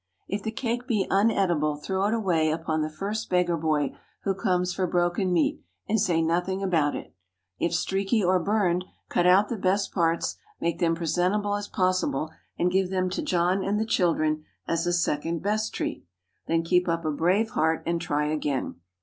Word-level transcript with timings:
If 0.27 0.41
the 0.41 0.49
cake 0.49 0.87
be 0.87 1.05
uneatable, 1.11 1.75
throw 1.79 2.07
it 2.07 2.13
away 2.15 2.49
upon 2.49 2.81
the 2.81 2.89
first 2.89 3.29
beggar 3.29 3.55
boy 3.55 3.95
who 4.23 4.33
comes 4.33 4.73
for 4.73 4.87
broken 4.87 5.31
meat, 5.31 5.61
and 5.87 6.01
say 6.01 6.23
nothing 6.23 6.63
about 6.63 6.95
it. 6.95 7.13
If 7.59 7.75
streaky 7.75 8.23
or 8.23 8.39
burned, 8.39 8.85
cut 9.09 9.27
out 9.27 9.49
the 9.49 9.57
best 9.57 9.91
parts, 9.93 10.37
make 10.59 10.79
them 10.79 10.95
presentable 10.95 11.53
as 11.53 11.67
possible, 11.67 12.31
and 12.57 12.71
give 12.71 12.89
them 12.89 13.11
to 13.11 13.21
John 13.21 13.63
and 13.63 13.79
the 13.79 13.85
children 13.85 14.43
as 14.67 14.87
a 14.87 14.93
"second 14.93 15.43
best" 15.43 15.71
treat. 15.71 16.03
Then 16.47 16.63
keep 16.63 16.87
up 16.87 17.05
a 17.05 17.11
brave 17.11 17.51
heart 17.51 17.83
and 17.85 18.01
try 18.01 18.25
again. 18.25 18.77